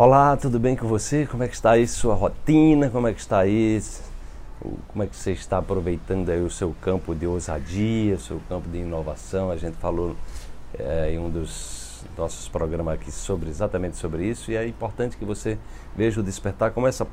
Olá, 0.00 0.36
tudo 0.36 0.60
bem 0.60 0.76
com 0.76 0.86
você? 0.86 1.26
Como 1.26 1.42
é 1.42 1.48
que 1.48 1.56
está 1.56 1.72
aí 1.72 1.84
sua 1.88 2.14
rotina? 2.14 2.88
Como 2.88 3.08
é 3.08 3.12
que 3.12 3.18
está 3.18 3.40
aí? 3.40 3.82
Como 4.86 5.02
é 5.02 5.08
que 5.08 5.16
você 5.16 5.32
está 5.32 5.58
aproveitando 5.58 6.30
aí 6.30 6.40
o 6.40 6.48
seu 6.48 6.72
campo 6.80 7.16
de 7.16 7.26
ousadia, 7.26 8.14
o 8.14 8.20
seu 8.20 8.40
campo 8.48 8.68
de 8.68 8.78
inovação? 8.78 9.50
A 9.50 9.56
gente 9.56 9.76
falou 9.78 10.14
é, 10.78 11.10
em 11.10 11.18
um 11.18 11.28
dos 11.28 12.04
nossos 12.16 12.48
programas 12.48 12.94
aqui 12.94 13.10
sobre 13.10 13.50
exatamente 13.50 13.96
sobre 13.96 14.24
isso 14.24 14.52
e 14.52 14.56
é 14.56 14.68
importante 14.68 15.16
que 15.16 15.24
você 15.24 15.58
veja 15.96 16.20
o 16.20 16.22
despertar 16.22 16.70
como 16.70 16.86
essa 16.86 17.04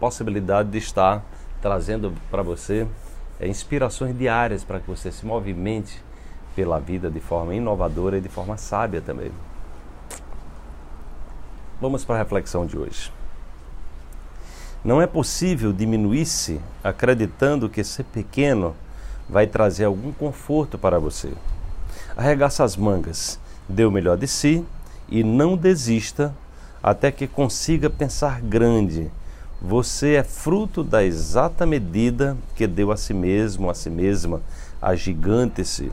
possibilidade 0.00 0.68
de 0.68 0.78
estar 0.78 1.24
trazendo 1.60 2.12
para 2.28 2.42
você 2.42 2.88
é, 3.38 3.46
inspirações 3.46 4.18
diárias 4.18 4.64
para 4.64 4.80
que 4.80 4.90
você 4.90 5.12
se 5.12 5.24
movimente 5.24 6.02
pela 6.56 6.80
vida 6.80 7.08
de 7.08 7.20
forma 7.20 7.54
inovadora 7.54 8.18
e 8.18 8.20
de 8.20 8.28
forma 8.28 8.56
sábia 8.56 9.00
também. 9.00 9.30
Vamos 11.82 12.04
para 12.04 12.14
a 12.14 12.18
reflexão 12.18 12.64
de 12.64 12.78
hoje. 12.78 13.12
Não 14.84 15.02
é 15.02 15.06
possível 15.08 15.72
diminuir-se 15.72 16.60
acreditando 16.80 17.68
que 17.68 17.82
ser 17.82 18.04
pequeno 18.04 18.76
vai 19.28 19.48
trazer 19.48 19.86
algum 19.86 20.12
conforto 20.12 20.78
para 20.78 21.00
você. 21.00 21.32
Arregaça 22.16 22.62
as 22.62 22.76
mangas, 22.76 23.36
dê 23.68 23.84
o 23.84 23.90
melhor 23.90 24.16
de 24.16 24.28
si 24.28 24.64
e 25.08 25.24
não 25.24 25.56
desista 25.56 26.32
até 26.80 27.10
que 27.10 27.26
consiga 27.26 27.90
pensar 27.90 28.40
grande. 28.40 29.10
Você 29.60 30.14
é 30.14 30.22
fruto 30.22 30.84
da 30.84 31.02
exata 31.02 31.66
medida 31.66 32.36
que 32.54 32.68
deu 32.68 32.92
a 32.92 32.96
si 32.96 33.12
mesmo, 33.12 33.68
a 33.68 33.74
si 33.74 33.90
mesma, 33.90 34.40
a 34.80 34.94
gigante-se. 34.94 35.90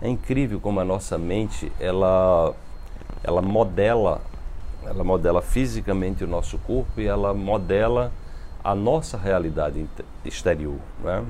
É 0.00 0.08
incrível 0.08 0.58
como 0.58 0.80
a 0.80 0.84
nossa 0.84 1.18
mente 1.18 1.70
ela 1.78 2.54
ela 3.22 3.42
modela 3.42 4.22
ela 4.88 5.04
modela 5.04 5.42
fisicamente 5.42 6.24
o 6.24 6.26
nosso 6.26 6.58
corpo 6.58 7.00
e 7.00 7.06
ela 7.06 7.34
modela 7.34 8.12
a 8.62 8.74
nossa 8.74 9.16
realidade 9.16 9.86
exterior. 10.24 10.78
Né? 11.02 11.24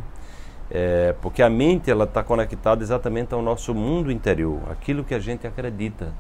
É, 0.71 1.15
porque 1.21 1.43
a 1.43 1.51
mente 1.51 1.91
ela 1.91 2.05
está 2.05 2.23
conectada 2.23 2.83
exatamente 2.83 3.35
ao 3.35 3.43
nosso 3.43 3.75
mundo 3.75 4.11
interior, 4.11 4.61
aquilo 4.71 5.05
que 5.05 5.15
a 5.15 5.19
gente 5.19 5.47
acredita. 5.47 6.13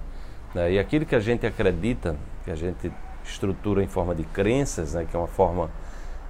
Né? 0.55 0.73
E 0.73 0.79
aquilo 0.79 1.05
que 1.05 1.14
a 1.14 1.20
gente 1.20 1.47
acredita, 1.47 2.17
que 2.45 2.51
a 2.51 2.55
gente 2.55 2.92
estrutura 3.25 3.83
em 3.83 3.89
forma 3.89 4.14
de 4.14 4.25
crenças, 4.25 4.95
né? 4.95 5.07
que 5.09 5.17
é 5.17 5.19
uma 5.19 5.27
forma 5.27 5.70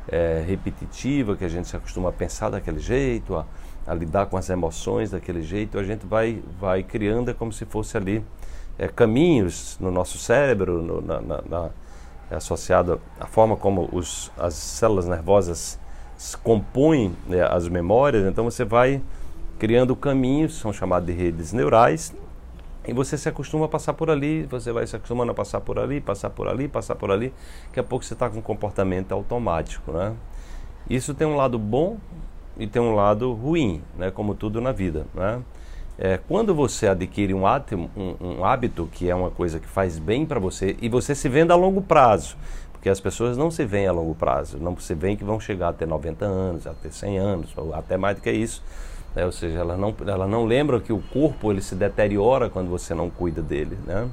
é, 0.08 0.42
repetitiva, 0.46 1.36
que 1.36 1.44
a 1.44 1.48
gente 1.48 1.68
se 1.68 1.76
acostuma 1.76 2.08
a 2.08 2.12
pensar 2.12 2.50
daquele 2.50 2.78
jeito, 2.78 3.36
a, 3.36 3.44
a 3.86 3.94
lidar 3.94 4.26
com 4.26 4.36
as 4.36 4.48
emoções 4.48 5.10
daquele 5.10 5.42
jeito, 5.42 5.78
a 5.78 5.84
gente 5.84 6.06
vai, 6.06 6.42
vai 6.58 6.82
criando 6.82 7.30
é 7.30 7.34
como 7.34 7.52
se 7.52 7.64
fosse 7.64 7.96
ali 7.96 8.24
é, 8.78 8.88
caminhos 8.88 9.76
no 9.80 9.90
nosso 9.90 10.18
cérebro, 10.18 10.82
no, 10.82 11.00
na, 11.00 11.20
na, 11.20 11.42
na, 11.48 11.70
é 12.30 12.34
associado 12.34 13.00
à 13.20 13.26
forma 13.26 13.56
como 13.56 13.88
os, 13.92 14.32
as 14.36 14.54
células 14.54 15.06
nervosas 15.06 15.78
compõem 16.42 17.14
né, 17.26 17.42
as 17.42 17.68
memórias. 17.68 18.26
Então 18.26 18.44
você 18.44 18.64
vai 18.64 19.02
criando 19.58 19.94
caminhos, 19.94 20.58
são 20.58 20.72
chamados 20.72 21.06
de 21.06 21.12
redes 21.12 21.52
neurais, 21.52 22.14
e 22.86 22.92
você 22.92 23.18
se 23.18 23.28
acostuma 23.28 23.66
a 23.66 23.68
passar 23.68 23.94
por 23.94 24.10
ali, 24.10 24.44
você 24.44 24.70
vai 24.70 24.86
se 24.86 24.94
acostumando 24.94 25.32
a 25.32 25.34
passar 25.34 25.60
por 25.60 25.78
ali, 25.78 26.00
passar 26.00 26.30
por 26.30 26.46
ali, 26.46 26.68
passar 26.68 26.94
por 26.94 27.10
ali, 27.10 27.34
daqui 27.66 27.80
a 27.80 27.82
pouco 27.82 28.04
você 28.04 28.14
está 28.14 28.30
com 28.30 28.38
um 28.38 28.42
comportamento 28.42 29.12
automático. 29.12 29.90
Né? 29.90 30.14
Isso 30.88 31.12
tem 31.12 31.26
um 31.26 31.34
lado 31.34 31.58
bom 31.58 31.98
e 32.56 32.66
tem 32.66 32.80
um 32.80 32.94
lado 32.94 33.32
ruim, 33.32 33.82
né? 33.96 34.12
como 34.12 34.36
tudo 34.36 34.60
na 34.60 34.70
vida. 34.70 35.04
Né? 35.14 35.42
É, 35.98 36.18
quando 36.28 36.54
você 36.54 36.88
adquire 36.88 37.32
um 37.32 37.46
hábito, 37.46 37.88
um, 37.96 38.16
um 38.20 38.44
hábito, 38.44 38.86
que 38.92 39.08
é 39.08 39.14
uma 39.14 39.30
coisa 39.30 39.58
que 39.58 39.66
faz 39.66 39.98
bem 39.98 40.26
para 40.26 40.38
você, 40.38 40.76
e 40.80 40.88
você 40.88 41.14
se 41.14 41.28
vende 41.28 41.52
a 41.52 41.56
longo 41.56 41.80
prazo, 41.80 42.36
porque 42.72 42.88
as 42.90 43.00
pessoas 43.00 43.36
não 43.36 43.50
se 43.50 43.64
veem 43.64 43.86
a 43.86 43.92
longo 43.92 44.14
prazo, 44.14 44.58
não 44.58 44.76
se 44.76 44.94
veem 44.94 45.16
que 45.16 45.24
vão 45.24 45.40
chegar 45.40 45.70
a 45.70 45.72
ter 45.72 45.86
90 45.86 46.24
anos, 46.24 46.66
a 46.66 46.74
ter 46.74 46.92
100 46.92 47.18
anos, 47.18 47.50
ou 47.56 47.74
até 47.74 47.96
mais 47.96 48.16
do 48.16 48.22
que 48.22 48.30
isso. 48.30 48.62
Né? 49.14 49.24
Ou 49.24 49.32
seja, 49.32 49.60
elas 49.60 49.78
não, 49.78 49.94
elas 50.06 50.28
não 50.28 50.44
lembram 50.44 50.78
que 50.80 50.92
o 50.92 51.00
corpo 51.12 51.50
ele 51.50 51.62
se 51.62 51.74
deteriora 51.74 52.50
quando 52.50 52.68
você 52.68 52.94
não 52.94 53.08
cuida 53.08 53.40
dele. 53.40 53.78
Né? 53.86 54.06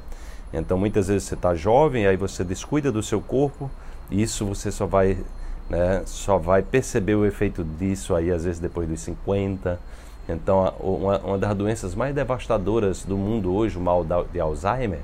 Então 0.54 0.78
muitas 0.78 1.10
vezes 1.10 1.24
você 1.24 1.34
está 1.34 1.54
jovem, 1.54 2.08
aí 2.08 2.16
você 2.16 2.46
descuida 2.46 2.94
do 2.94 3.04
seu 3.04 3.20
corpo, 3.20 3.70
e 4.10 4.22
isso 4.22 4.46
você 4.46 4.72
só 4.72 4.86
vai, 4.86 5.18
né, 5.70 6.04
só 6.06 6.38
vai 6.38 6.62
perceber 6.62 7.16
o 7.16 7.26
efeito 7.26 7.64
disso 7.64 8.16
aí, 8.16 8.32
às 8.32 8.46
vezes 8.46 8.60
depois 8.60 8.88
dos 8.88 9.02
50 9.02 9.80
então, 10.28 10.74
uma, 10.80 11.18
uma 11.20 11.38
das 11.38 11.56
doenças 11.56 11.96
mais 11.96 12.16
devastadoras 12.16 13.04
do 13.04 13.18
mundo 13.18 13.54
hoje, 13.54 13.78
o 13.78 13.82
mal 13.82 14.06
de 14.32 14.40
Alzheimer, 14.40 15.00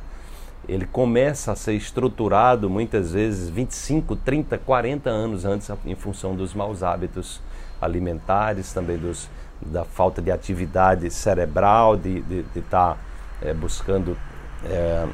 ele 0.67 0.85
começa 0.85 1.51
a 1.51 1.55
ser 1.55 1.73
estruturado 1.73 2.69
muitas 2.69 3.11
vezes 3.11 3.49
25, 3.49 4.15
30, 4.15 4.57
40 4.57 5.09
anos 5.09 5.45
antes 5.45 5.69
em 5.85 5.95
função 5.95 6.35
dos 6.35 6.53
maus 6.53 6.83
hábitos 6.83 7.41
alimentares, 7.81 8.71
também 8.71 8.97
dos, 8.97 9.29
da 9.61 9.83
falta 9.83 10.21
de 10.21 10.31
atividade 10.31 11.09
cerebral, 11.09 11.97
de 11.97 12.23
estar 12.55 12.93
tá, 12.93 12.97
é, 13.41 13.53
buscando 13.53 14.17
é, 14.65 15.07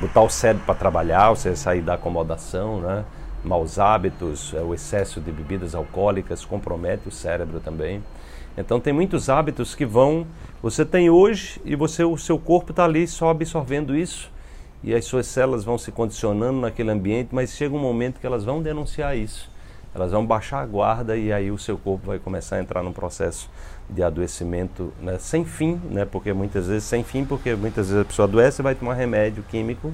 botar 0.00 0.22
o 0.22 0.30
cérebro 0.30 0.64
para 0.64 0.74
trabalhar, 0.74 1.30
ou 1.30 1.36
seja, 1.36 1.56
sair 1.56 1.82
da 1.82 1.94
acomodação, 1.94 2.80
né? 2.80 3.04
Maus 3.44 3.78
hábitos, 3.78 4.54
é, 4.54 4.60
o 4.60 4.72
excesso 4.74 5.20
de 5.20 5.32
bebidas 5.32 5.74
alcoólicas 5.74 6.44
compromete 6.44 7.08
o 7.08 7.10
cérebro 7.10 7.60
também. 7.60 8.02
Então 8.56 8.78
tem 8.78 8.92
muitos 8.92 9.28
hábitos 9.28 9.74
que 9.74 9.86
vão, 9.86 10.26
você 10.62 10.84
tem 10.84 11.08
hoje 11.08 11.60
e 11.64 11.74
você 11.74 12.04
o 12.04 12.16
seu 12.18 12.38
corpo 12.38 12.70
está 12.70 12.84
ali 12.84 13.06
só 13.06 13.30
absorvendo 13.30 13.96
isso 13.96 14.30
e 14.82 14.94
as 14.94 15.04
suas 15.04 15.26
células 15.26 15.64
vão 15.64 15.78
se 15.78 15.90
condicionando 15.92 16.60
naquele 16.60 16.90
ambiente, 16.90 17.30
mas 17.32 17.52
chega 17.52 17.74
um 17.74 17.78
momento 17.78 18.20
que 18.20 18.26
elas 18.26 18.44
vão 18.44 18.60
denunciar 18.60 19.16
isso. 19.16 19.50
Elas 19.94 20.10
vão 20.10 20.24
baixar 20.24 20.60
a 20.60 20.66
guarda 20.66 21.16
e 21.16 21.32
aí 21.32 21.50
o 21.50 21.58
seu 21.58 21.76
corpo 21.76 22.06
vai 22.06 22.18
começar 22.18 22.56
a 22.56 22.60
entrar 22.60 22.82
num 22.82 22.92
processo 22.92 23.50
de 23.88 24.02
adoecimento 24.02 24.92
né, 25.00 25.18
sem 25.18 25.44
fim, 25.44 25.80
né, 25.90 26.04
porque 26.04 26.32
muitas 26.32 26.66
vezes 26.66 26.84
sem 26.84 27.04
fim, 27.04 27.24
porque 27.24 27.54
muitas 27.54 27.88
vezes 27.88 28.02
a 28.02 28.04
pessoa 28.04 28.26
adoece 28.26 28.60
e 28.60 28.64
vai 28.64 28.74
tomar 28.74 28.94
remédio 28.94 29.42
químico 29.44 29.92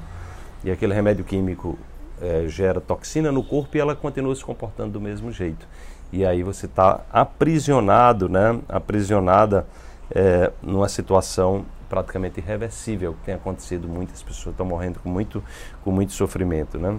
e 0.64 0.70
aquele 0.70 0.94
remédio 0.94 1.24
químico 1.24 1.76
é, 2.20 2.46
gera 2.48 2.80
toxina 2.80 3.30
no 3.32 3.42
corpo 3.42 3.76
e 3.76 3.80
ela 3.80 3.94
continua 3.94 4.34
se 4.34 4.44
comportando 4.44 4.92
do 4.92 5.00
mesmo 5.00 5.30
jeito 5.32 5.66
e 6.12 6.24
aí 6.24 6.42
você 6.42 6.66
está 6.66 7.02
aprisionado, 7.12 8.28
né? 8.28 8.58
aprisionada 8.68 9.66
é, 10.10 10.50
numa 10.62 10.88
situação 10.88 11.66
praticamente 11.88 12.40
irreversível, 12.40 13.14
que 13.14 13.26
tem 13.26 13.34
acontecido, 13.34 13.88
muitas 13.88 14.22
pessoas 14.22 14.54
estão 14.54 14.66
morrendo 14.66 15.00
com 15.00 15.08
muito, 15.08 15.42
com 15.84 15.90
muito 15.90 16.12
sofrimento. 16.12 16.78
Né? 16.78 16.98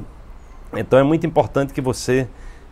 Então 0.76 0.98
é 0.98 1.04
muito 1.04 1.26
importante 1.26 1.74
que 1.74 1.82
você 1.82 2.28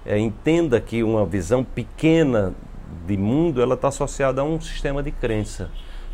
é, 0.06 0.18
entenda 0.18 0.80
que 0.80 1.04
uma 1.04 1.26
visão 1.26 1.64
pequena 1.64 2.54
de 3.06 3.18
mundo 3.18 3.62
ela 3.62 3.76
está 3.76 3.88
associada 3.88 4.42
a 4.42 4.44
um 4.44 4.60
sistema 4.62 5.02
de 5.02 5.12
crença. 5.12 5.70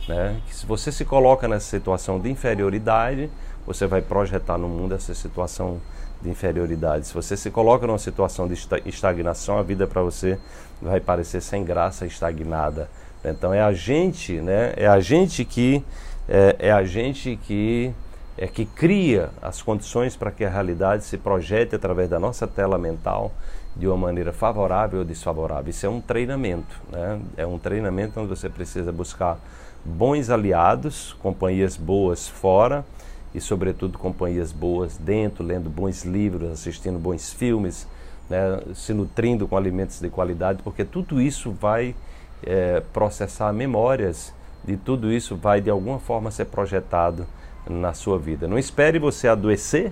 Né? 0.08 0.42
Que 0.46 0.56
se 0.56 0.66
você 0.66 0.92
se 0.92 1.06
coloca 1.06 1.48
nessa 1.48 1.68
situação 1.68 2.20
de 2.20 2.30
inferioridade, 2.30 3.30
você 3.66 3.88
vai 3.88 4.02
projetar 4.02 4.58
no 4.58 4.68
mundo 4.68 4.96
essa 4.96 5.14
situação 5.14 5.80
de 6.24 6.30
inferioridade. 6.30 7.08
Se 7.08 7.14
você 7.14 7.36
se 7.36 7.52
coloca 7.52 7.86
numa 7.86 8.00
situação 8.00 8.48
de 8.48 8.58
estagnação, 8.86 9.60
a 9.60 9.62
vida 9.62 9.86
para 9.86 10.02
você 10.02 10.40
vai 10.82 11.02
parecer 11.02 11.42
sem 11.42 11.64
graça, 11.64 12.06
estagnada. 12.06 12.90
Então 13.24 13.54
é 13.54 13.62
a 13.62 13.74
gente, 13.74 14.40
né? 14.40 14.74
É 14.78 14.88
a 14.88 15.00
gente 15.00 15.44
que 15.44 15.84
é, 16.28 16.56
é 16.60 16.72
a 16.72 16.84
gente 16.84 17.38
que 17.44 17.94
é 18.38 18.48
que 18.48 18.66
cria 18.66 19.30
as 19.42 19.62
condições 19.62 20.16
para 20.16 20.32
que 20.32 20.44
a 20.44 20.50
realidade 20.50 21.04
se 21.04 21.18
projete 21.18 21.76
através 21.76 22.10
da 22.10 22.20
nossa 22.20 22.48
tela 22.48 22.80
mental 22.80 23.32
de 23.76 23.88
uma 23.88 23.98
maneira 23.98 24.34
favorável 24.34 25.00
ou 25.00 25.06
desfavorável. 25.06 25.70
Isso 25.70 25.86
é 25.86 25.90
um 25.90 26.02
treinamento, 26.02 26.82
né? 26.92 27.20
É 27.38 27.46
um 27.46 27.60
treinamento 27.60 28.20
onde 28.20 28.30
você 28.30 28.50
precisa 28.50 28.92
buscar 28.92 29.38
bons 29.86 30.30
aliados, 30.30 31.14
companhias 31.22 31.76
boas 31.76 32.28
fora 32.28 32.86
e, 33.34 33.42
sobretudo, 33.42 33.98
companhias 33.98 34.52
boas 34.52 34.98
dentro, 34.98 35.44
lendo 35.44 35.70
bons 35.70 36.04
livros, 36.04 36.52
assistindo 36.52 37.00
bons 37.00 37.34
filmes, 37.34 37.88
né, 38.30 38.60
se 38.76 38.94
nutrindo 38.94 39.48
com 39.48 39.58
alimentos 39.58 40.00
de 40.00 40.10
qualidade, 40.10 40.62
porque 40.64 40.86
tudo 40.86 41.20
isso 41.20 41.52
vai 41.52 41.96
é, 42.44 42.82
processar 42.94 43.52
memórias 43.52 44.34
e 44.68 44.78
tudo 44.78 45.12
isso 45.12 45.36
vai, 45.36 45.60
de 45.60 45.70
alguma 45.70 46.00
forma, 46.00 46.32
ser 46.32 46.46
projetado 46.46 47.26
na 47.70 47.94
sua 47.94 48.20
vida. 48.20 48.48
Não 48.48 48.58
espere 48.58 49.00
você 49.00 49.28
adoecer 49.28 49.92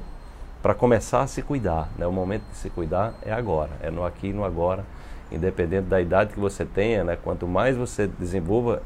para 0.61 0.73
começar 0.73 1.21
a 1.21 1.27
se 1.27 1.41
cuidar. 1.41 1.89
Né? 1.97 2.05
O 2.05 2.11
momento 2.11 2.43
de 2.51 2.57
se 2.57 2.69
cuidar 2.69 3.13
é 3.23 3.31
agora, 3.31 3.71
é 3.81 3.89
no 3.89 4.05
aqui 4.05 4.27
e 4.27 4.33
no 4.33 4.43
agora, 4.43 4.85
independente 5.31 5.87
da 5.87 5.99
idade 5.99 6.33
que 6.33 6.39
você 6.39 6.63
tenha. 6.63 7.03
Né? 7.03 7.17
Quanto 7.21 7.47
mais 7.47 7.75
você 7.75 8.07
desenvolva 8.07 8.83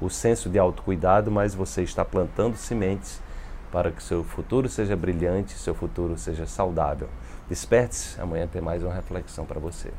o 0.00 0.08
senso 0.08 0.48
de 0.48 0.58
autocuidado, 0.58 1.30
mais 1.30 1.54
você 1.54 1.82
está 1.82 2.04
plantando 2.04 2.56
sementes 2.56 3.20
para 3.76 3.92
que 3.92 4.02
seu 4.02 4.24
futuro 4.24 4.70
seja 4.70 4.96
brilhante, 4.96 5.52
seu 5.52 5.74
futuro 5.74 6.16
seja 6.16 6.46
saudável. 6.46 7.10
Desperte-se, 7.46 8.18
amanhã 8.18 8.46
tem 8.46 8.62
mais 8.62 8.82
uma 8.82 8.94
reflexão 8.94 9.44
para 9.44 9.60
você. 9.60 9.92